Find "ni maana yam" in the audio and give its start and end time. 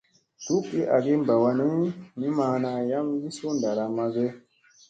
2.17-3.07